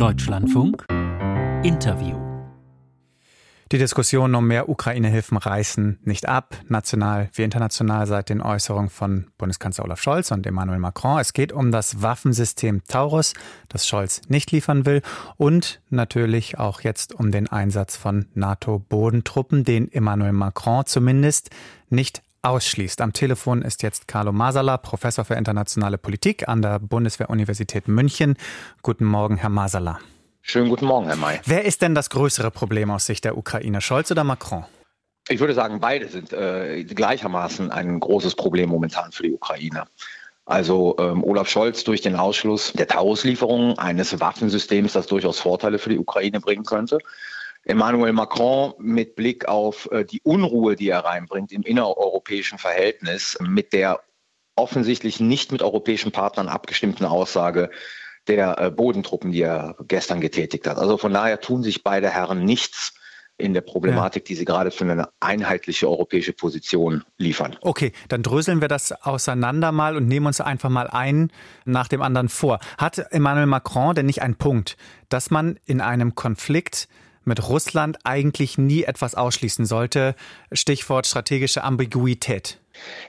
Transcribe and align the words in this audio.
Deutschlandfunk. 0.00 0.86
Interview. 1.62 2.16
Die 3.70 3.76
Diskussionen 3.76 4.34
um 4.34 4.46
mehr 4.46 4.70
Ukraine-Hilfen 4.70 5.36
reißen 5.36 5.98
nicht 6.04 6.26
ab, 6.26 6.56
national 6.68 7.28
wie 7.34 7.42
international 7.42 8.06
seit 8.06 8.30
den 8.30 8.40
Äußerungen 8.40 8.88
von 8.88 9.26
Bundeskanzler 9.36 9.84
Olaf 9.84 10.00
Scholz 10.00 10.30
und 10.30 10.46
Emmanuel 10.46 10.78
Macron. 10.78 11.20
Es 11.20 11.34
geht 11.34 11.52
um 11.52 11.70
das 11.70 12.00
Waffensystem 12.00 12.82
Taurus, 12.88 13.34
das 13.68 13.86
Scholz 13.86 14.22
nicht 14.28 14.50
liefern 14.52 14.86
will. 14.86 15.02
Und 15.36 15.82
natürlich 15.90 16.58
auch 16.58 16.80
jetzt 16.80 17.14
um 17.14 17.30
den 17.30 17.48
Einsatz 17.48 17.98
von 17.98 18.24
NATO-Bodentruppen, 18.32 19.64
den 19.64 19.92
Emmanuel 19.92 20.32
Macron 20.32 20.86
zumindest 20.86 21.50
nicht 21.90 22.22
ausschließt. 22.42 23.00
Am 23.00 23.12
Telefon 23.12 23.62
ist 23.62 23.82
jetzt 23.82 24.08
Carlo 24.08 24.32
Masala, 24.32 24.76
Professor 24.78 25.24
für 25.24 25.34
internationale 25.34 25.98
Politik 25.98 26.48
an 26.48 26.62
der 26.62 26.78
Bundeswehr-Universität 26.78 27.88
München. 27.88 28.36
Guten 28.82 29.04
Morgen, 29.04 29.36
Herr 29.36 29.50
Masala. 29.50 29.98
Schönen 30.42 30.70
guten 30.70 30.86
Morgen, 30.86 31.06
Herr 31.06 31.16
May. 31.16 31.40
Wer 31.44 31.64
ist 31.64 31.82
denn 31.82 31.94
das 31.94 32.08
größere 32.10 32.50
Problem 32.50 32.90
aus 32.90 33.06
Sicht 33.06 33.24
der 33.24 33.36
Ukraine, 33.36 33.80
Scholz 33.80 34.10
oder 34.10 34.24
Macron? 34.24 34.64
Ich 35.28 35.38
würde 35.38 35.54
sagen, 35.54 35.80
beide 35.80 36.08
sind 36.08 36.32
äh, 36.32 36.82
gleichermaßen 36.82 37.70
ein 37.70 38.00
großes 38.00 38.34
Problem 38.34 38.70
momentan 38.70 39.12
für 39.12 39.22
die 39.22 39.32
Ukraine. 39.32 39.84
Also 40.46 40.96
ähm, 40.98 41.22
Olaf 41.22 41.48
Scholz 41.48 41.84
durch 41.84 42.00
den 42.00 42.16
Ausschluss 42.16 42.72
der 42.72 42.88
Taurus-Lieferungen 42.88 43.78
eines 43.78 44.18
Waffensystems, 44.18 44.94
das 44.94 45.06
durchaus 45.06 45.38
Vorteile 45.38 45.78
für 45.78 45.90
die 45.90 45.98
Ukraine 45.98 46.40
bringen 46.40 46.64
könnte. 46.64 46.98
Emmanuel 47.64 48.12
Macron 48.12 48.74
mit 48.78 49.16
Blick 49.16 49.46
auf 49.46 49.90
äh, 49.92 50.04
die 50.04 50.20
Unruhe, 50.22 50.76
die 50.76 50.88
er 50.88 51.04
reinbringt 51.04 51.52
im 51.52 51.62
innereuropäischen 51.62 52.58
Verhältnis, 52.58 53.38
mit 53.40 53.72
der 53.72 54.00
offensichtlich 54.56 55.20
nicht 55.20 55.52
mit 55.52 55.62
europäischen 55.62 56.12
Partnern 56.12 56.48
abgestimmten 56.48 57.04
Aussage 57.04 57.70
der 58.26 58.58
äh, 58.58 58.70
Bodentruppen, 58.70 59.32
die 59.32 59.42
er 59.42 59.76
gestern 59.86 60.20
getätigt 60.20 60.66
hat. 60.66 60.78
Also 60.78 60.96
von 60.96 61.12
daher 61.12 61.40
tun 61.40 61.62
sich 61.62 61.82
beide 61.82 62.10
Herren 62.10 62.44
nichts 62.44 62.94
in 63.40 63.54
der 63.54 63.62
Problematik, 63.62 64.26
die 64.26 64.34
sie 64.34 64.44
gerade 64.44 64.70
für 64.70 64.84
eine 64.84 65.08
einheitliche 65.18 65.88
europäische 65.88 66.34
Position 66.34 67.04
liefern. 67.16 67.56
Okay, 67.62 67.92
dann 68.08 68.22
dröseln 68.22 68.60
wir 68.60 68.68
das 68.68 68.92
auseinander 68.92 69.72
mal 69.72 69.96
und 69.96 70.06
nehmen 70.06 70.26
uns 70.26 70.40
einfach 70.42 70.68
mal 70.68 70.88
ein 70.88 71.32
nach 71.64 71.88
dem 71.88 72.02
anderen 72.02 72.28
vor. 72.28 72.60
Hat 72.78 72.98
Emmanuel 73.10 73.46
Macron 73.46 73.94
denn 73.94 74.06
nicht 74.06 74.20
einen 74.22 74.36
Punkt, 74.36 74.76
dass 75.08 75.30
man 75.30 75.58
in 75.64 75.80
einem 75.80 76.14
Konflikt 76.14 76.86
mit 77.30 77.48
Russland 77.48 77.98
eigentlich 78.04 78.58
nie 78.58 78.82
etwas 78.82 79.14
ausschließen 79.14 79.64
sollte. 79.64 80.16
Stichwort 80.52 81.06
strategische 81.06 81.62
Ambiguität. 81.62 82.58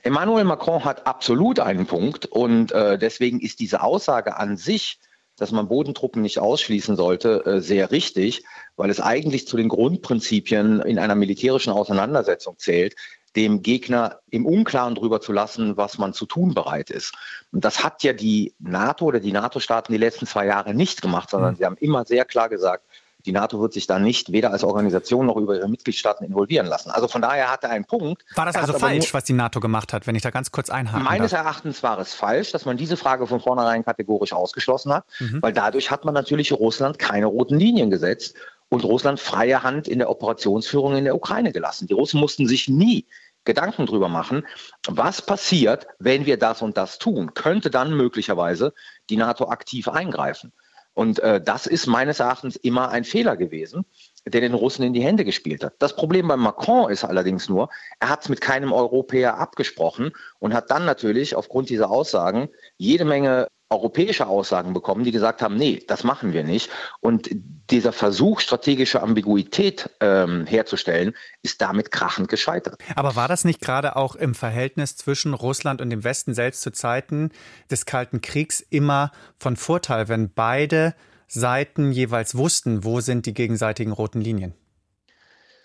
Emmanuel 0.04 0.44
Macron 0.44 0.86
hat 0.86 1.08
absolut 1.08 1.60
einen 1.60 1.88
Punkt 1.88 2.28
und 2.28 2.72
äh, 2.72 2.98
deswegen 3.00 3.40
ist 3.40 3.60
diese 3.60 3.82
Aussage 3.82 4.38
an 4.38 4.58
sich, 4.58 5.00
dass 5.38 5.52
man 5.52 5.68
Bodentruppen 5.68 6.22
nicht 6.22 6.38
ausschließen 6.38 6.96
sollte, 6.96 7.46
äh, 7.46 7.62
sehr 7.62 7.90
richtig, 7.90 8.44
weil 8.76 8.92
es 8.92 9.00
eigentlich 9.00 9.48
zu 9.48 9.58
den 9.58 9.70
Grundprinzipien 9.70 10.82
in 10.82 11.00
einer 11.00 11.16
militärischen 11.16 11.74
Auseinandersetzung 11.74 12.60
zählt, 12.60 12.96
dem 13.36 13.62
Gegner 13.64 14.20
im 14.30 14.46
Unklaren 14.46 14.94
darüber 14.94 15.20
zu 15.20 15.32
lassen, 15.32 15.78
was 15.78 15.98
man 15.98 16.14
zu 16.14 16.26
tun 16.26 16.54
bereit 16.54 16.90
ist. 16.90 17.14
Und 17.52 17.66
das 17.66 17.84
hat 17.84 18.04
ja 18.04 18.14
die 18.14 18.54
NATO 18.60 19.06
oder 19.06 19.20
die 19.20 19.32
NATO-Staaten 19.32 19.92
die 19.94 19.98
letzten 19.98 20.28
zwei 20.28 20.46
Jahre 20.46 20.74
nicht 20.74 21.02
gemacht, 21.02 21.30
sondern 21.30 21.54
mhm. 21.54 21.58
sie 21.58 21.66
haben 21.66 21.78
immer 21.78 22.06
sehr 22.06 22.26
klar 22.26 22.50
gesagt, 22.50 22.86
die 23.26 23.32
NATO 23.32 23.60
wird 23.62 23.74
sich 23.74 23.88
da 23.88 24.00
nicht 24.00 24.32
weder 24.32 24.52
als 24.52 24.64
Organisation 24.64 25.26
noch 25.26 25.38
über 25.38 25.56
ihre 25.56 25.68
Mitgliedstaaten 25.68 26.26
involvieren 26.26 26.68
lassen. 26.68 26.92
Also 26.92 27.08
von 27.08 27.22
daher 27.22 27.52
hat 27.52 27.64
er 27.64 27.72
einen 27.72 27.86
Punkt. 27.86 28.26
War 28.36 28.46
das 28.46 28.56
also 28.56 28.74
falsch, 28.74 29.14
was 29.14 29.24
die 29.24 29.34
NATO 29.34 29.60
gemacht 29.60 29.94
hat, 29.94 30.08
wenn 30.08 30.16
ich 30.16 30.22
da 30.22 30.30
ganz 30.30 30.52
kurz 30.52 30.70
einhaken 30.70 31.04
Meines 31.04 31.32
darf? 31.32 31.42
Erachtens 31.42 31.84
war 31.84 32.00
es 32.00 32.14
falsch, 32.14 32.52
dass 32.52 32.66
man 32.66 32.78
diese 32.78 32.98
Frage 32.98 33.28
von 33.28 33.40
vornherein 33.40 33.84
kategorisch 33.86 34.34
ausgeschlossen 34.34 34.94
hat, 34.94 35.06
mhm. 35.20 35.42
weil 35.42 35.54
dadurch 35.54 35.92
hat 35.92 36.06
man 36.06 36.14
natürlich 36.14 36.52
Russland 36.52 37.00
keine 37.00 37.26
roten 37.26 37.58
Linien 37.58 37.90
gesetzt 37.90 38.36
und 38.70 38.84
Russland 38.84 39.20
freie 39.20 39.64
Hand 39.64 39.88
in 39.88 40.00
der 40.00 40.10
Operationsführung 40.10 40.96
in 40.96 41.04
der 41.04 41.16
Ukraine 41.16 41.52
gelassen. 41.52 41.88
Die 41.88 41.94
Russen 41.94 42.20
mussten 42.20 42.48
sich 42.48 42.70
nie 42.70 43.06
Gedanken 43.44 43.86
drüber 43.88 44.08
machen, 44.08 44.46
was 44.88 45.26
passiert, 45.26 45.88
wenn 46.00 46.26
wir 46.26 46.38
das 46.38 46.62
und 46.62 46.78
das 46.78 47.00
tun. 47.00 47.34
Könnte 47.34 47.72
dann 47.72 47.96
möglicherweise 47.96 48.74
die 49.10 49.18
NATO 49.18 49.50
aktiv 49.50 49.88
eingreifen. 49.88 50.54
Und 50.94 51.20
äh, 51.20 51.42
das 51.42 51.68
ist 51.68 51.88
meines 51.88 52.20
Erachtens 52.20 52.56
immer 52.58 52.90
ein 52.90 53.04
Fehler 53.04 53.38
gewesen, 53.38 53.86
der 54.26 54.42
den 54.42 54.54
Russen 54.54 54.84
in 54.84 54.94
die 54.94 55.04
Hände 55.04 55.24
gespielt 55.24 55.64
hat. 55.64 55.74
Das 55.80 55.96
Problem 55.96 56.28
bei 56.28 56.36
Macron 56.36 56.92
ist 56.92 57.04
allerdings 57.04 57.50
nur, 57.50 57.70
er 58.00 58.10
hat 58.10 58.24
es 58.24 58.30
mit 58.30 58.42
keinem 58.42 58.74
Europäer 58.74 59.38
abgesprochen 59.38 60.12
und 60.40 60.54
hat 60.54 60.70
dann 60.70 60.86
natürlich 60.86 61.36
aufgrund 61.36 61.70
dieser 61.70 61.90
Aussagen 61.90 62.50
jede 62.78 63.06
Menge 63.06 63.48
europäische 63.72 64.28
Aussagen 64.28 64.74
bekommen, 64.74 65.04
die 65.04 65.12
gesagt 65.12 65.42
haben, 65.42 65.56
nee, 65.56 65.84
das 65.88 66.04
machen 66.04 66.34
wir 66.34 66.44
nicht. 66.44 66.70
Und 67.00 67.30
dieser 67.70 67.94
Versuch, 67.94 68.42
strategische 68.42 69.02
Ambiguität 69.02 69.90
ähm, 70.02 70.46
herzustellen, 70.46 71.16
ist 71.42 71.62
damit 71.62 71.90
krachend 71.90 72.28
gescheitert. 72.28 72.78
Aber 72.96 73.16
war 73.16 73.30
das 73.30 73.46
nicht 73.46 73.62
gerade 73.62 73.96
auch 73.96 74.16
im 74.16 74.36
Verhältnis 74.36 74.98
zwischen 74.98 75.34
Russland 75.34 75.82
und 75.82 75.90
dem 75.90 76.04
Westen 76.04 76.34
selbst 76.34 76.62
zu 76.62 76.72
Zeiten 76.72 77.32
des 77.72 77.86
Kalten 77.86 78.20
Kriegs 78.20 78.60
immer 78.60 79.12
von 79.40 79.56
Vorteil, 79.56 80.10
wenn 80.10 80.34
beide 80.34 80.94
Seiten 81.28 81.94
jeweils 81.94 82.36
wussten, 82.36 82.84
wo 82.84 83.00
sind 83.00 83.26
die 83.26 83.34
gegenseitigen 83.34 83.94
roten 83.94 84.20
Linien? 84.20 84.54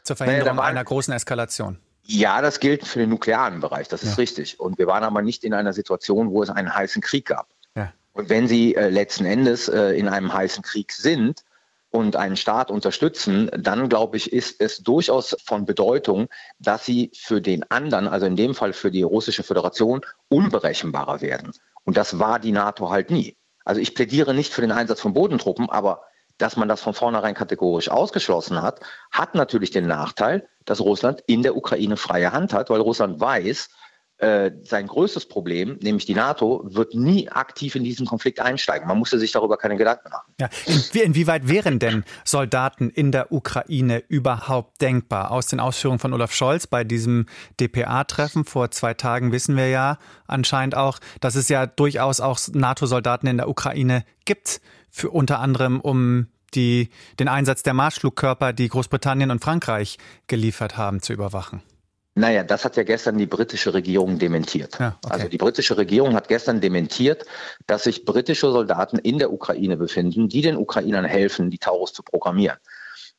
Zur 0.05 0.15
Verhinderung 0.15 0.57
naja, 0.57 0.69
einer 0.69 0.85
großen 0.85 1.13
Eskalation. 1.13 1.81
Ja, 2.05 2.41
das 2.41 2.61
gilt 2.61 2.87
für 2.87 3.01
den 3.01 3.11
nuklearen 3.11 3.59
Bereich, 3.59 3.89
das 3.89 4.05
ist 4.05 4.11
ja. 4.11 4.15
richtig. 4.15 4.61
Und 4.61 4.79
wir 4.79 4.87
waren 4.87 5.03
aber 5.03 5.23
nicht 5.23 5.43
in 5.43 5.53
einer 5.53 5.73
Situation, 5.73 6.31
wo 6.31 6.45
es 6.45 6.51
einen 6.51 6.73
heißen 6.73 7.03
Krieg 7.03 7.27
gab. 7.27 7.49
Und 8.17 8.31
wenn 8.31 8.49
sie 8.49 8.75
äh, 8.75 8.89
letzten 8.89 9.27
Endes 9.27 9.69
äh, 9.69 9.91
in 9.91 10.09
einem 10.09 10.33
heißen 10.33 10.63
Krieg 10.63 10.93
sind 10.93 11.45
und 11.91 12.17
einen 12.17 12.39
Staat 12.39 12.71
unterstützen, 12.71 13.51
dann 13.55 13.91
glaube 13.91 14.17
ich, 14.17 14.33
ist 14.33 14.59
es 14.59 14.79
durchaus 14.79 15.37
von 15.45 15.67
Bedeutung, 15.67 16.29
dass 16.59 16.87
sie 16.87 17.11
für 17.15 17.43
den 17.43 17.71
anderen, 17.71 18.09
also 18.09 18.25
in 18.25 18.35
dem 18.35 18.55
Fall 18.55 18.73
für 18.73 18.91
die 18.91 19.03
russische 19.03 19.43
Föderation, 19.43 20.01
unberechenbarer 20.31 21.21
werden. 21.21 21.53
Und 21.85 21.99
das 21.99 22.19
war 22.19 22.39
die 22.39 22.53
NATO 22.53 22.89
halt 22.89 23.11
nie. 23.11 23.37
Also 23.67 23.83
ich 23.83 23.95
plädiere 23.95 24.33
nicht 24.33 24.55
für 24.55 24.63
den 24.63 24.73
Einsatz 24.73 25.03
von 25.03 25.13
Bodentruppen, 25.13 25.69
aber 25.69 26.01
dass 26.39 26.57
man 26.57 26.69
das 26.69 26.81
von 26.81 26.95
vornherein 26.95 27.35
kategorisch 27.35 27.91
ausgeschlossen 27.91 28.63
hat, 28.63 28.81
hat 29.11 29.35
natürlich 29.35 29.73
den 29.73 29.87
Nachteil, 29.87 30.49
dass 30.65 30.81
Russland 30.81 31.23
in 31.27 31.43
der 31.43 31.55
Ukraine 31.55 31.99
freie 31.99 32.33
Hand 32.33 32.55
hat, 32.55 32.71
weil 32.71 32.81
Russland 32.81 33.21
weiß, 33.21 33.69
äh, 34.19 34.51
sein 34.63 34.87
größtes 34.87 35.27
Problem, 35.27 35.79
nämlich 35.83 36.07
die 36.07 36.15
NATO, 36.15 36.63
wird 36.65 36.95
nie 36.95 37.29
aktiv 37.29 37.75
in 37.75 37.85
diesen 37.85 38.07
Konflikt 38.07 38.41
einsteigen. 38.41 38.89
Man 38.89 38.99
musste 38.99 39.19
sich 39.19 39.33
darüber 39.33 39.59
keine 39.59 39.77
Gedanken 39.77 40.09
machen. 40.11 40.33
Ja. 40.41 40.49
inwieweit 41.03 41.49
wären 41.49 41.79
denn 41.79 42.05
Soldaten 42.25 42.89
in 42.89 43.13
der 43.13 43.31
Ukraine 43.31 44.03
überhaupt 44.09 44.81
denkbar? 44.81 45.31
Aus 45.31 45.49
den 45.49 45.61
Ausführungen 45.61 45.99
von 45.99 46.15
Olaf 46.15 46.33
Scholz 46.33 46.67
bei 46.67 46.83
diesem 46.83 47.27
DPA-Treffen 47.61 48.47
vor 48.47 48.71
zwei 48.71 48.95
Tagen 48.95 49.33
wissen 49.33 49.57
wir 49.57 49.69
ja 49.69 49.99
anscheinend 50.27 50.77
auch, 50.77 50.99
dass 51.21 51.35
es 51.35 51.51
ja 51.51 51.67
durchaus 51.67 52.21
auch 52.21 52.39
NATO-Soldaten 52.53 53.27
in 53.27 53.37
der 53.37 53.49
Ukraine 53.49 54.05
gibt, 54.25 54.63
für 54.89 55.11
unter 55.11 55.41
anderem 55.41 55.79
um 55.79 56.29
die, 56.55 56.89
den 57.19 57.29
Einsatz 57.29 57.63
der 57.63 57.75
Marschflugkörper, 57.75 58.55
die 58.55 58.69
Großbritannien 58.69 59.31
und 59.31 59.45
Frankreich 59.45 59.99
geliefert 60.27 60.79
haben, 60.79 61.03
zu 61.03 61.13
überwachen. 61.13 61.63
Naja, 62.19 62.45
das 62.45 62.65
hat 62.65 62.79
ja 62.79 62.83
gestern 62.83 63.19
die 63.19 63.27
britische 63.27 63.75
Regierung 63.75 64.19
dementiert. 64.19 64.79
Ja, 64.79 64.97
okay. 65.05 65.13
Also 65.13 65.29
die 65.29 65.37
britische 65.37 65.77
Regierung 65.77 66.15
hat 66.15 66.29
gestern 66.29 66.63
dementiert, 66.63 67.27
dass 67.67 67.85
sich 67.85 68.07
britische 68.07 68.51
Soldaten 68.51 68.99
in 68.99 69.19
der 69.19 69.31
Ukraine 69.31 69.77
befinden, 69.77 70.27
die 70.31 70.41
den 70.41 70.57
Ukrainern 70.57 71.05
helfen, 71.05 71.51
die 71.51 71.59
Taurus 71.59 71.93
zu 71.93 72.03
programmieren. 72.03 72.57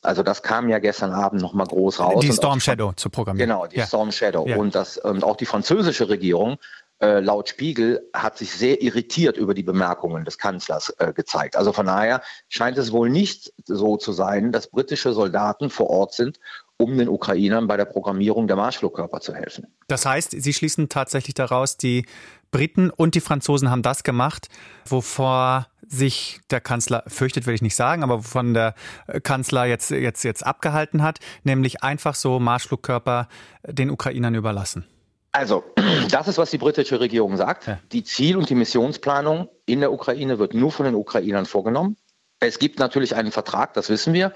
Also 0.02 0.24
das 0.24 0.42
kam 0.42 0.68
ja 0.68 0.80
gestern 0.80 1.12
Abend 1.12 1.44
nochmal 1.44 1.68
groß 1.68 2.00
raus. 2.00 2.22
Die 2.22 2.34
Storm 2.34 2.60
Shadow 2.60 2.92
zu 2.94 3.12
programmieren. 3.12 3.50
Genau, 3.50 3.68
die 3.68 3.78
ja. 3.78 3.86
Storm 3.86 4.12
Shadow. 4.12 4.48
Ja. 4.48 4.58
Und, 4.58 4.74
das, 4.74 4.98
und 4.98 5.24
auch 5.24 5.36
die 5.36 5.46
französische 5.46 6.10
Regierung 6.10 6.58
äh, 7.00 7.20
laut 7.20 7.50
Spiegel 7.50 8.10
hat 8.14 8.40
sich 8.40 8.52
sehr 8.52 8.82
irritiert 8.82 9.38
über 9.38 9.54
die 9.54 9.62
Bemerkungen 9.62 10.26
des 10.26 10.40
Kanzlers 10.40 10.90
äh, 10.98 11.14
gezeigt. 11.14 11.56
Also 11.56 11.72
von 11.72 11.86
daher 11.86 12.24
scheint 12.50 12.80
es 12.80 12.92
wohl 12.92 13.12
nicht 13.12 13.54
so 13.66 13.98
zu 13.98 14.12
sein, 14.12 14.52
dass 14.52 14.68
britische 14.68 15.14
Soldaten 15.14 15.70
vor 15.70 15.92
Ort 15.92 16.14
sind, 16.14 16.40
um 16.78 16.98
den 16.98 17.10
Ukrainern 17.10 17.68
bei 17.68 17.76
der 17.76 17.86
Programmierung 17.86 18.48
der 18.48 18.56
Marschflugkörper 18.56 19.20
zu 19.20 19.34
helfen. 19.34 19.68
Das 19.88 20.06
heißt, 20.06 20.32
Sie 20.32 20.54
schließen 20.54 20.90
tatsächlich 20.90 21.34
daraus, 21.34 21.78
die 21.78 22.06
Briten 22.52 22.90
und 22.90 23.16
die 23.16 23.20
Franzosen 23.20 23.70
haben 23.70 23.82
das 23.82 24.04
gemacht, 24.04 24.48
wovor 24.86 25.68
sich 25.88 26.40
der 26.52 26.62
Kanzler 26.62 27.04
fürchtet, 27.08 27.46
will 27.46 27.56
ich 27.56 27.62
nicht 27.62 27.76
sagen, 27.76 28.04
aber 28.04 28.20
wovon 28.20 28.54
der 28.54 28.76
Kanzler 29.24 29.66
jetzt, 29.66 29.90
jetzt, 29.90 30.24
jetzt 30.24 30.46
abgehalten 30.46 31.02
hat, 31.02 31.20
nämlich 31.44 31.84
einfach 31.84 32.16
so 32.16 32.40
Marschflugkörper 32.40 33.28
den 33.64 33.90
Ukrainern 33.90 34.36
überlassen. 34.36 34.86
Also, 35.32 35.64
das 36.12 36.28
ist, 36.28 36.38
was 36.38 36.52
die 36.52 36.58
britische 36.58 37.00
Regierung 37.00 37.38
sagt. 37.38 37.68
Ja. 37.68 37.80
Die 37.92 38.04
Ziel- 38.04 38.38
und 38.38 38.50
die 38.50 38.56
Missionsplanung 38.56 39.50
in 39.66 39.80
der 39.80 39.92
Ukraine 39.92 40.40
wird 40.40 40.54
nur 40.54 40.72
von 40.72 40.86
den 40.86 40.96
Ukrainern 40.96 41.46
vorgenommen. 41.46 41.98
Es 42.40 42.60
gibt 42.60 42.80
natürlich 42.80 43.16
einen 43.16 43.32
Vertrag, 43.32 43.74
das 43.74 43.90
wissen 43.90 44.14
wir, 44.14 44.34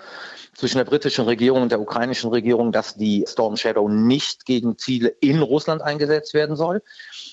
zwischen 0.56 0.78
der 0.78 0.86
britischen 0.86 1.26
Regierung 1.26 1.62
und 1.62 1.72
der 1.72 1.80
ukrainischen 1.80 2.30
Regierung, 2.32 2.72
dass 2.72 2.96
die 2.96 3.26
Storm 3.28 3.58
Shadow 3.58 3.88
nicht 3.88 4.46
gegen 4.46 4.78
Ziele 4.78 5.10
in 5.20 5.42
Russland 5.42 5.82
eingesetzt 5.82 6.34
werden 6.34 6.56
soll. 6.56 6.82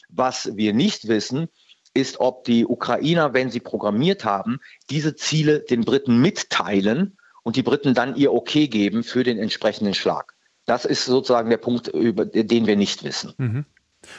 Was 0.08 0.56
wir 0.56 0.74
nicht 0.74 1.08
wissen, 1.08 1.48
ist, 1.94 2.20
ob 2.20 2.44
die 2.44 2.66
Ukrainer, 2.66 3.32
wenn 3.32 3.50
sie 3.50 3.60
programmiert 3.60 4.24
haben, 4.24 4.60
diese 4.90 5.16
Ziele 5.16 5.60
den 5.60 5.84
Briten 5.84 6.20
mitteilen 6.20 7.16
und 7.42 7.56
die 7.56 7.62
Briten 7.62 7.94
dann 7.94 8.14
ihr 8.14 8.32
Okay 8.32 8.68
geben 8.68 9.02
für 9.02 9.24
den 9.24 9.38
entsprechenden 9.38 9.94
Schlag. 9.94 10.34
Das 10.66 10.84
ist 10.84 11.06
sozusagen 11.06 11.48
der 11.48 11.56
Punkt, 11.56 11.88
über 11.88 12.26
den 12.26 12.66
wir 12.66 12.76
nicht 12.76 13.04
wissen. 13.04 13.32
Mhm. 13.38 13.64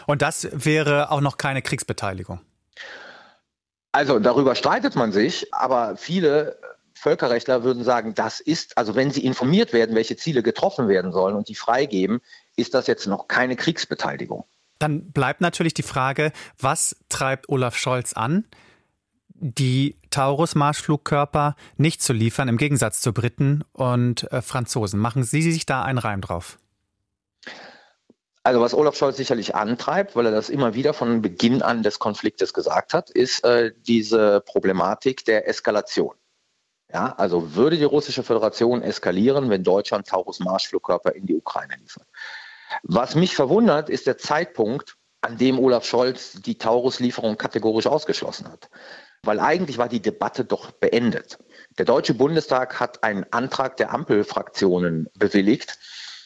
Und 0.08 0.22
das 0.24 0.48
wäre 0.52 1.12
auch 1.12 1.22
noch 1.22 1.38
keine 1.38 1.62
Kriegsbeteiligung. 1.62 2.42
Also 4.00 4.18
darüber 4.18 4.56
streitet 4.56 4.96
man 4.96 5.12
sich, 5.12 5.54
aber 5.54 5.98
viele 5.98 6.58
Völkerrechtler 6.94 7.66
würden 7.66 7.84
sagen, 7.84 8.16
das 8.16 8.40
ist, 8.40 8.78
also 8.78 8.96
wenn 8.96 9.12
sie 9.12 9.26
informiert 9.26 9.74
werden, 9.74 9.94
welche 9.94 10.16
Ziele 10.16 10.42
getroffen 10.42 10.88
werden 10.88 11.12
sollen 11.12 11.36
und 11.36 11.50
die 11.50 11.56
freigeben, 11.56 12.22
ist 12.56 12.74
das 12.74 12.88
jetzt 12.88 13.08
noch 13.08 13.28
keine 13.28 13.58
Kriegsbeteiligung. 13.58 14.46
Dann 14.80 15.12
bleibt 15.12 15.42
natürlich 15.42 15.74
die 15.74 15.84
Frage, 15.84 16.32
was 16.58 16.96
treibt 17.10 17.50
Olaf 17.50 17.76
Scholz 17.76 18.14
an, 18.14 18.46
die 19.28 19.98
Taurus-Marschflugkörper 20.12 21.58
nicht 21.76 22.02
zu 22.02 22.14
liefern, 22.14 22.48
im 22.48 22.56
Gegensatz 22.56 23.02
zu 23.02 23.12
Briten 23.12 23.66
und 23.74 24.32
äh, 24.32 24.42
Franzosen. 24.42 24.98
Machen 24.98 25.24
Sie 25.24 25.42
sich 25.42 25.66
da 25.66 25.84
einen 25.84 25.98
Reim 25.98 26.22
drauf? 26.22 26.58
Also 28.44 28.62
was 28.62 28.74
Olaf 28.74 28.96
Scholz 28.96 29.18
sicherlich 29.18 29.56
antreibt, 29.56 30.16
weil 30.16 30.26
er 30.26 30.32
das 30.32 30.50
immer 30.50 30.74
wieder 30.74 30.94
von 30.94 31.22
Beginn 31.22 31.62
an 31.62 31.84
des 31.84 32.00
Konfliktes 32.00 32.54
gesagt 32.54 32.94
hat, 32.94 33.10
ist 33.10 33.44
äh, 33.44 33.74
diese 33.76 34.42
Problematik 34.42 35.26
der 35.26 35.48
Eskalation. 35.48 36.16
Ja, 36.92 37.14
also 37.18 37.54
würde 37.54 37.78
die 37.78 37.84
russische 37.84 38.24
Föderation 38.24 38.82
eskalieren, 38.82 39.50
wenn 39.50 39.64
Deutschland 39.64 40.08
Taurus-Marschflugkörper 40.08 41.14
in 41.14 41.26
die 41.28 41.36
Ukraine 41.36 41.76
liefert. 41.80 42.08
Was 42.84 43.16
mich 43.16 43.36
verwundert, 43.36 43.90
ist 43.90 44.08
der 44.08 44.18
Zeitpunkt, 44.18 44.96
an 45.22 45.38
dem 45.38 45.60
Olaf 45.60 45.86
Scholz 45.86 46.34
die 46.42 46.58
Taurus-Lieferung 46.58 47.38
kategorisch 47.38 47.88
ausgeschlossen 47.88 48.48
hat. 48.48 48.70
Weil 49.22 49.40
eigentlich 49.40 49.78
war 49.78 49.90
die 49.90 50.02
Debatte 50.02 50.46
doch 50.46 50.72
beendet. 50.72 51.38
Der 51.78 51.84
Deutsche 51.86 52.14
Bundestag 52.14 52.80
hat 52.80 53.04
einen 53.04 53.26
Antrag 53.32 53.76
der 53.78 53.92
Ampelfraktionen 53.94 55.10
bewilligt, 55.16 55.78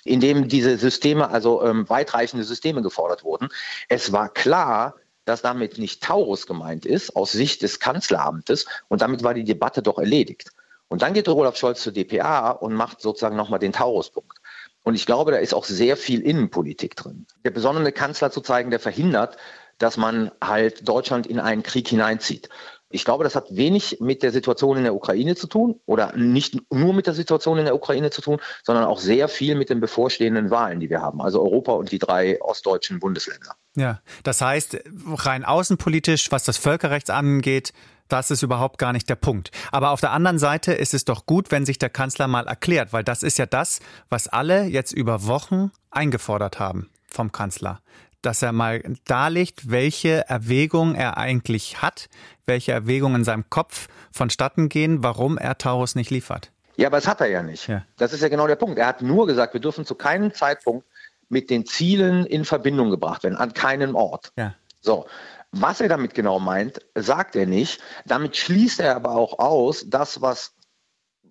in 0.03 0.19
dem 0.19 0.47
diese 0.47 0.77
Systeme, 0.77 1.29
also 1.29 1.63
ähm, 1.63 1.87
weitreichende 1.89 2.43
Systeme 2.43 2.81
gefordert 2.81 3.23
wurden. 3.23 3.49
Es 3.89 4.11
war 4.11 4.29
klar, 4.29 4.95
dass 5.25 5.41
damit 5.41 5.77
nicht 5.77 6.03
Taurus 6.03 6.47
gemeint 6.47 6.85
ist, 6.85 7.15
aus 7.15 7.31
Sicht 7.31 7.61
des 7.61 7.79
Kanzleramtes, 7.79 8.65
und 8.89 9.01
damit 9.01 9.23
war 9.23 9.33
die 9.33 9.45
Debatte 9.45 9.81
doch 9.81 9.97
erledigt. 9.97 10.51
Und 10.89 11.01
dann 11.01 11.13
geht 11.13 11.27
Olaf 11.27 11.57
Scholz 11.57 11.81
zur 11.81 11.93
DPA 11.93 12.51
und 12.51 12.73
macht 12.73 13.01
sozusagen 13.01 13.35
nochmal 13.35 13.59
den 13.59 13.71
Taurus-Punkt. 13.71 14.37
Und 14.83 14.95
ich 14.95 15.05
glaube, 15.05 15.31
da 15.31 15.37
ist 15.37 15.53
auch 15.53 15.63
sehr 15.63 15.97
viel 15.97 16.21
Innenpolitik 16.21 16.95
drin. 16.95 17.25
Der 17.45 17.51
besondere 17.51 17.91
Kanzler 17.91 18.31
zu 18.31 18.41
zeigen, 18.41 18.69
der 18.69 18.79
verhindert, 18.79 19.37
dass 19.77 19.97
man 19.97 20.31
halt 20.41 20.87
Deutschland 20.87 21.25
in 21.25 21.39
einen 21.39 21.63
Krieg 21.63 21.87
hineinzieht. 21.87 22.49
Ich 22.93 23.05
glaube, 23.05 23.23
das 23.23 23.35
hat 23.35 23.55
wenig 23.55 23.97
mit 23.99 24.21
der 24.21 24.31
Situation 24.31 24.77
in 24.77 24.83
der 24.83 24.93
Ukraine 24.93 25.35
zu 25.35 25.47
tun 25.47 25.79
oder 25.85 26.15
nicht 26.15 26.71
nur 26.71 26.93
mit 26.93 27.07
der 27.07 27.15
Situation 27.15 27.57
in 27.57 27.65
der 27.65 27.75
Ukraine 27.75 28.11
zu 28.11 28.21
tun, 28.21 28.39
sondern 28.63 28.85
auch 28.85 28.99
sehr 28.99 29.27
viel 29.27 29.55
mit 29.55 29.69
den 29.69 29.79
bevorstehenden 29.79 30.51
Wahlen, 30.51 30.79
die 30.79 30.91
wir 30.91 31.01
haben. 31.01 31.19
Also 31.19 31.41
Europa 31.41 31.73
und 31.73 31.91
die 31.91 31.97
drei 31.97 32.39
ostdeutschen 32.41 32.99
Bundesländer. 32.99 33.55
Ja, 33.75 34.01
das 34.21 34.41
heißt, 34.41 34.77
rein 35.15 35.43
außenpolitisch, 35.43 36.31
was 36.31 36.43
das 36.43 36.57
Völkerrecht 36.57 37.09
angeht, 37.09 37.73
das 38.09 38.29
ist 38.29 38.43
überhaupt 38.43 38.77
gar 38.77 38.93
nicht 38.93 39.09
der 39.09 39.15
Punkt. 39.15 39.49
Aber 39.71 39.89
auf 39.89 39.99
der 39.99 40.11
anderen 40.11 40.37
Seite 40.37 40.73
ist 40.73 40.93
es 40.93 41.03
doch 41.03 41.25
gut, 41.25 41.49
wenn 41.49 41.65
sich 41.65 41.79
der 41.79 41.89
Kanzler 41.89 42.27
mal 42.27 42.45
erklärt, 42.45 42.93
weil 42.93 43.03
das 43.03 43.23
ist 43.23 43.39
ja 43.39 43.47
das, 43.47 43.79
was 44.09 44.27
alle 44.27 44.65
jetzt 44.65 44.91
über 44.91 45.25
Wochen 45.25 45.71
eingefordert 45.89 46.59
haben 46.59 46.91
vom 47.07 47.31
Kanzler. 47.31 47.79
Dass 48.23 48.41
er 48.41 48.51
mal 48.53 48.81
darlegt, 49.05 49.69
welche 49.69 50.27
Erwägungen 50.27 50.95
er 50.95 51.17
eigentlich 51.17 51.83
hat, 51.83 52.09
welche 52.47 52.71
Erwägungen 52.71 53.17
in 53.17 53.23
seinem 53.23 53.49
Kopf 53.51 53.87
vonstatten 54.11 54.69
gehen, 54.69 55.03
warum 55.03 55.37
er 55.37 55.59
Taurus 55.59 55.93
nicht 55.93 56.09
liefert. 56.09 56.51
Ja, 56.75 56.87
aber 56.87 56.97
das 56.97 57.07
hat 57.07 57.21
er 57.21 57.27
ja 57.27 57.43
nicht. 57.43 57.67
Ja. 57.67 57.85
Das 57.97 58.13
ist 58.13 58.21
ja 58.21 58.29
genau 58.29 58.47
der 58.47 58.55
Punkt. 58.55 58.79
Er 58.79 58.87
hat 58.87 59.03
nur 59.03 59.27
gesagt, 59.27 59.53
wir 59.53 59.61
dürfen 59.61 59.85
zu 59.85 59.93
keinem 59.93 60.33
Zeitpunkt 60.33 60.87
mit 61.29 61.49
den 61.49 61.65
Zielen 61.65 62.25
in 62.25 62.45
Verbindung 62.45 62.89
gebracht 62.89 63.23
werden, 63.23 63.35
an 63.35 63.53
keinem 63.53 63.95
Ort. 63.95 64.31
Ja. 64.35 64.55
So, 64.81 65.05
was 65.51 65.81
er 65.81 65.87
damit 65.87 66.15
genau 66.15 66.39
meint, 66.39 66.79
sagt 66.95 67.35
er 67.35 67.45
nicht. 67.45 67.79
Damit 68.05 68.35
schließt 68.35 68.79
er 68.79 68.95
aber 68.95 69.11
auch 69.11 69.37
aus, 69.37 69.85
das, 69.87 70.21
was 70.21 70.55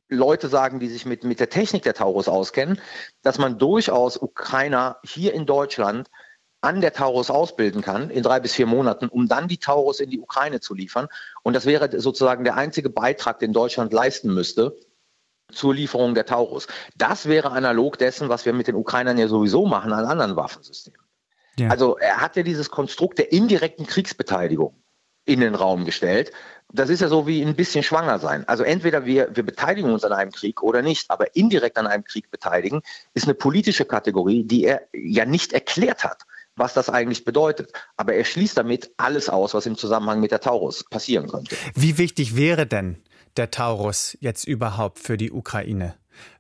Leute 0.09 0.49
sagen, 0.49 0.79
die 0.79 0.89
sich 0.89 1.07
mit, 1.07 1.25
mit 1.25 1.41
der 1.41 1.49
Technik 1.49 1.83
der 1.83 1.95
Taurus 1.95 2.29
auskennen, 2.29 2.81
dass 3.23 3.39
man 3.39 3.59
durchaus 3.59 4.17
Ukrainer 4.17 4.99
hier 5.03 5.33
in 5.33 5.47
Deutschland 5.47 6.09
an 6.63 6.81
der 6.81 6.93
Taurus 6.93 7.29
ausbilden 7.29 7.83
kann 7.83 8.09
in 8.09 8.23
drei 8.23 8.41
bis 8.41 8.55
vier 8.55 8.67
Monaten, 8.67 9.09
um 9.09 9.29
dann 9.29 9.49
die 9.49 9.59
Taurus 9.59 10.01
in 10.01 10.11
die 10.11 10.21
Ukraine 10.21 10.61
zu 10.61 10.75
liefern. 10.75 11.09
Und 11.43 11.55
das 11.55 11.67
wäre 11.67 12.01
sozusagen 12.01 12.45
der 12.45 12.57
einzige 12.57 12.89
Beitrag, 12.89 13.41
den 13.41 13.53
Deutschland 13.53 13.93
leisten 13.93 14.33
müsste 14.33 14.77
zur 15.51 15.75
Lieferung 15.75 16.15
der 16.15 16.25
Taurus. 16.25 16.69
Das 16.97 17.27
wäre 17.27 17.51
analog 17.51 17.99
dessen, 17.99 18.29
was 18.29 18.47
wir 18.47 18.53
mit 18.53 18.69
den 18.69 18.77
Ukrainern 18.77 19.19
ja 19.19 19.29
sowieso 19.29 19.67
machen 19.67 19.93
an 19.93 20.07
anderen 20.07 20.37
Waffensystemen. 20.37 21.01
Ja. 21.59 21.69
Also 21.69 21.99
er 21.99 22.21
hat 22.21 22.37
ja 22.37 22.45
dieses 22.45 22.71
Konstrukt 22.71 23.19
der 23.19 23.33
indirekten 23.33 23.87
Kriegsbeteiligung 23.87 24.75
in 25.25 25.41
den 25.41 25.55
Raum 25.55 25.85
gestellt. 25.85 26.33
Das 26.73 26.89
ist 26.89 27.01
ja 27.01 27.09
so 27.09 27.27
wie 27.27 27.43
ein 27.43 27.55
bisschen 27.55 27.83
schwanger 27.83 28.19
sein. 28.19 28.49
Also 28.49 28.63
entweder 28.63 29.05
wir, 29.05 29.29
wir 29.35 29.43
beteiligen 29.43 29.93
uns 29.93 30.05
an 30.05 30.13
einem 30.13 30.33
Krieg 30.33 30.63
oder 30.63 30.81
nicht, 30.81 31.11
aber 31.11 31.37
indirekt 31.37 31.77
an 31.77 31.87
einem 31.87 32.05
Krieg 32.05 32.31
beteiligen 32.31 32.83
ist 33.15 33.25
eine 33.25 33.35
politische 33.35 33.85
Kategorie, 33.85 34.45
die 34.45 34.65
er 34.65 34.83
ja 34.93 35.27
nicht 35.27 35.53
erklärt 35.53 36.05
hat, 36.05 36.23
was 36.57 36.75
das 36.75 36.89
eigentlich 36.89 37.25
bedeutet. 37.25 37.73
Aber 37.97 38.15
er 38.15 38.25
schließt 38.25 38.57
damit 38.57 38.91
alles 38.97 39.29
aus, 39.29 39.55
was 39.55 39.67
im 39.67 39.77
Zusammenhang 39.77 40.21
mit 40.21 40.31
der 40.31 40.41
Taurus 40.41 40.85
passieren 40.85 41.29
könnte. 41.29 41.57
Wie 41.75 41.99
wichtig 41.99 42.37
wäre 42.37 42.67
denn 42.67 43.03
der 43.37 43.51
Taurus 43.51 44.17
jetzt 44.21 44.47
überhaupt 44.47 44.99
für 44.99 45.17
die 45.17 45.33
Ukraine? 45.33 45.95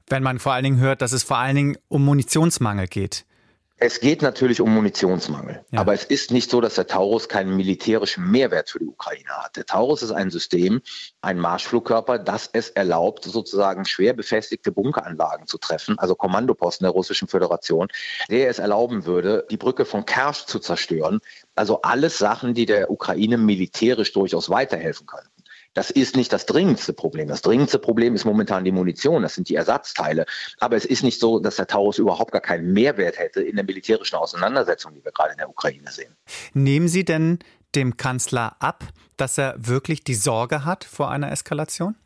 Wenn 0.08 0.22
man 0.22 0.38
vor 0.38 0.52
allen 0.52 0.64
Dingen 0.64 0.80
hört, 0.80 1.00
dass 1.00 1.12
es 1.12 1.22
vor 1.22 1.38
allen 1.38 1.56
Dingen 1.56 1.78
um 1.88 2.04
Munitionsmangel 2.04 2.86
geht. 2.86 3.24
Es 3.84 3.98
geht 3.98 4.22
natürlich 4.22 4.60
um 4.60 4.72
Munitionsmangel. 4.72 5.64
Ja. 5.72 5.80
Aber 5.80 5.92
es 5.92 6.04
ist 6.04 6.30
nicht 6.30 6.48
so, 6.48 6.60
dass 6.60 6.76
der 6.76 6.86
Taurus 6.86 7.28
keinen 7.28 7.56
militärischen 7.56 8.30
Mehrwert 8.30 8.70
für 8.70 8.78
die 8.78 8.86
Ukraine 8.86 9.28
hat. 9.30 9.56
Der 9.56 9.66
Taurus 9.66 10.02
ist 10.02 10.12
ein 10.12 10.30
System, 10.30 10.82
ein 11.20 11.36
Marschflugkörper, 11.40 12.20
das 12.20 12.48
es 12.52 12.70
erlaubt, 12.70 13.24
sozusagen 13.24 13.84
schwer 13.84 14.12
befestigte 14.12 14.70
Bunkeranlagen 14.70 15.48
zu 15.48 15.58
treffen, 15.58 15.98
also 15.98 16.14
Kommandoposten 16.14 16.84
der 16.84 16.92
Russischen 16.92 17.26
Föderation, 17.26 17.88
der 18.30 18.48
es 18.48 18.60
erlauben 18.60 19.04
würde, 19.04 19.48
die 19.50 19.56
Brücke 19.56 19.84
von 19.84 20.06
Kersch 20.06 20.46
zu 20.46 20.60
zerstören. 20.60 21.18
Also 21.56 21.82
alles 21.82 22.18
Sachen, 22.18 22.54
die 22.54 22.66
der 22.66 22.88
Ukraine 22.88 23.36
militärisch 23.36 24.12
durchaus 24.12 24.48
weiterhelfen 24.48 25.08
können. 25.08 25.28
Das 25.74 25.90
ist 25.90 26.16
nicht 26.16 26.32
das 26.32 26.46
dringendste 26.46 26.92
Problem. 26.92 27.28
Das 27.28 27.42
dringendste 27.42 27.78
Problem 27.78 28.14
ist 28.14 28.24
momentan 28.24 28.64
die 28.64 28.72
Munition, 28.72 29.22
das 29.22 29.34
sind 29.34 29.48
die 29.48 29.54
Ersatzteile. 29.54 30.26
Aber 30.60 30.76
es 30.76 30.84
ist 30.84 31.02
nicht 31.02 31.18
so, 31.18 31.38
dass 31.38 31.56
der 31.56 31.66
Taurus 31.66 31.98
überhaupt 31.98 32.32
gar 32.32 32.42
keinen 32.42 32.72
Mehrwert 32.72 33.18
hätte 33.18 33.42
in 33.42 33.56
der 33.56 33.64
militärischen 33.64 34.16
Auseinandersetzung, 34.16 34.94
die 34.94 35.04
wir 35.04 35.12
gerade 35.12 35.32
in 35.32 35.38
der 35.38 35.48
Ukraine 35.48 35.90
sehen. 35.90 36.14
Nehmen 36.52 36.88
Sie 36.88 37.04
denn 37.04 37.38
dem 37.74 37.96
Kanzler 37.96 38.56
ab, 38.60 38.84
dass 39.16 39.38
er 39.38 39.54
wirklich 39.56 40.04
die 40.04 40.14
Sorge 40.14 40.64
hat 40.64 40.84
vor 40.84 41.10
einer 41.10 41.32
Eskalation? 41.32 41.96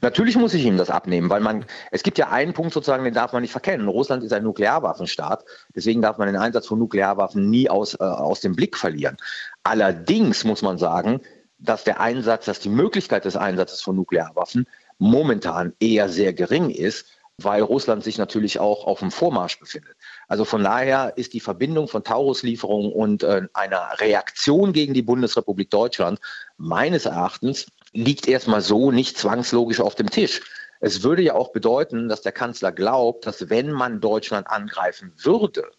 Natürlich 0.00 0.36
muss 0.36 0.54
ich 0.54 0.64
ihm 0.64 0.76
das 0.76 0.90
abnehmen, 0.90 1.30
weil 1.30 1.40
man, 1.40 1.64
es 1.90 2.02
gibt 2.02 2.18
ja 2.18 2.30
einen 2.30 2.52
Punkt 2.52 2.72
sozusagen, 2.72 3.04
den 3.04 3.14
darf 3.14 3.32
man 3.32 3.42
nicht 3.42 3.52
verkennen. 3.52 3.88
Russland 3.88 4.22
ist 4.22 4.32
ein 4.32 4.44
Nuklearwaffenstaat, 4.44 5.44
deswegen 5.74 6.02
darf 6.02 6.18
man 6.18 6.28
den 6.28 6.36
Einsatz 6.36 6.66
von 6.66 6.78
Nuklearwaffen 6.78 7.50
nie 7.50 7.68
aus, 7.68 7.94
äh, 7.94 8.04
aus 8.04 8.40
dem 8.40 8.54
Blick 8.54 8.76
verlieren. 8.76 9.16
Allerdings 9.64 10.44
muss 10.44 10.62
man 10.62 10.78
sagen, 10.78 11.20
dass 11.64 11.84
der 11.84 12.00
Einsatz, 12.00 12.44
dass 12.44 12.60
die 12.60 12.68
Möglichkeit 12.68 13.24
des 13.24 13.36
Einsatzes 13.36 13.80
von 13.80 13.96
Nuklearwaffen 13.96 14.66
momentan 14.98 15.72
eher 15.80 16.08
sehr 16.08 16.32
gering 16.32 16.70
ist, 16.70 17.06
weil 17.38 17.62
Russland 17.62 18.04
sich 18.04 18.16
natürlich 18.16 18.60
auch 18.60 18.86
auf 18.86 19.00
dem 19.00 19.10
Vormarsch 19.10 19.58
befindet. 19.58 19.96
Also 20.28 20.44
von 20.44 20.62
daher 20.62 21.14
ist 21.16 21.32
die 21.32 21.40
Verbindung 21.40 21.88
von 21.88 22.04
Taurus-Lieferungen 22.04 22.92
und 22.92 23.24
äh, 23.24 23.42
einer 23.54 23.88
Reaktion 23.98 24.72
gegen 24.72 24.94
die 24.94 25.02
Bundesrepublik 25.02 25.70
Deutschland 25.70 26.20
meines 26.58 27.06
Erachtens 27.06 27.66
liegt 27.92 28.28
erstmal 28.28 28.60
so 28.60 28.92
nicht 28.92 29.18
zwangslogisch 29.18 29.80
auf 29.80 29.94
dem 29.94 30.10
Tisch. 30.10 30.42
Es 30.80 31.02
würde 31.02 31.22
ja 31.22 31.34
auch 31.34 31.50
bedeuten, 31.52 32.08
dass 32.08 32.22
der 32.22 32.32
Kanzler 32.32 32.70
glaubt, 32.70 33.26
dass 33.26 33.48
wenn 33.48 33.72
man 33.72 34.00
Deutschland 34.00 34.46
angreifen 34.48 35.12
würde, 35.16 35.70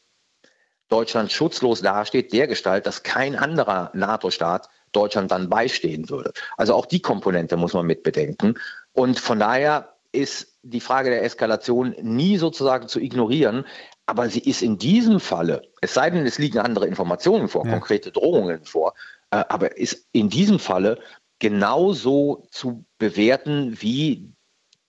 Deutschland 0.89 1.32
schutzlos 1.32 1.82
dasteht, 1.82 2.34
dergestalt, 2.34 2.86
dass 2.86 3.04
kein 3.04 3.36
anderer 3.36 3.92
NATO-Staat 3.94 4.70
Deutschland 4.96 5.32
dann 5.32 5.50
beistehen 5.50 6.10
würde. 6.10 6.32
Also 6.58 6.74
auch 6.74 6.86
die 6.86 7.02
Komponente 7.02 7.58
muss 7.58 7.74
man 7.74 7.86
mit 7.86 8.04
bedenken. 8.04 8.56
Und 8.94 9.20
von 9.20 9.40
daher 9.40 9.96
ist 10.12 10.58
die 10.64 10.80
Frage 10.80 11.10
der 11.10 11.24
Eskalation 11.24 11.96
nie 12.02 12.38
sozusagen 12.38 12.88
zu 12.88 13.00
ignorieren. 13.00 13.66
Aber 14.06 14.30
sie 14.30 14.40
ist 14.40 14.62
in 14.62 14.78
diesem 14.78 15.20
Falle, 15.20 15.64
es 15.82 15.94
sei 15.94 16.10
denn, 16.10 16.25
es 16.25 16.38
liegen 16.38 16.60
andere 16.60 16.88
Informationen 16.88 17.48
vor, 17.48 17.66
ja. 17.66 17.72
konkrete 17.72 18.12
Drohungen 18.12 18.64
vor, 18.64 18.94
äh, 19.32 19.44
aber 19.50 19.78
ist 19.78 20.08
in 20.12 20.30
diesem 20.30 20.60
Falle 20.60 21.00
genauso 21.40 22.48
zu 22.52 22.86
bewerten 22.98 23.78
wie 23.82 24.32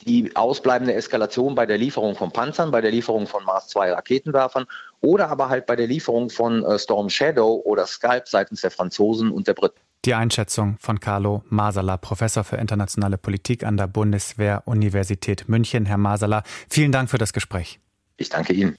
die 0.03 0.37
ausbleibende 0.37 0.95
Eskalation 0.95 1.55
bei 1.55 1.67
der 1.67 1.79
Lieferung 1.79 2.15
von 2.15 2.31
Panzern, 2.31 2.71
bei 2.71 2.81
der 2.81 2.91
Lieferung 2.91 3.27
von 3.27 3.45
Mars 3.45 3.69
2 3.69 3.93
Raketenwerfern 3.93 4.67
oder 5.01 5.31
aber 5.31 5.49
halt 5.49 5.67
bei 5.67 5.77
der 5.77 5.87
Lieferung 5.87 6.31
von 6.31 6.65
äh, 6.65 6.79
Storm 6.79 7.09
Shadow 7.09 7.63
oder 7.65 7.87
Skype 7.87 8.25
seitens 8.27 8.61
der 8.61 8.71
Franzosen 8.71 9.31
und 9.31 9.49
der 9.49 9.55
Briten. 9.55 9.81
Die 10.07 10.15
Einschätzung 10.15 10.77
von 10.79 11.01
Carlo 11.01 11.43
Masala, 11.49 11.97
Professor 11.97 12.45
für 12.45 12.57
internationale 12.57 13.19
Politik 13.19 13.65
an 13.65 13.77
der 13.77 13.89
Bundeswehr-Universität 13.89 15.49
München. 15.49 15.85
Herr 15.85 15.99
Masala, 15.99 16.45
vielen 16.71 16.93
Dank 16.93 17.11
für 17.11 17.19
das 17.19 17.33
Gespräch. 17.33 17.81
Ich 18.17 18.29
danke 18.29 18.53
Ihnen. 18.53 18.77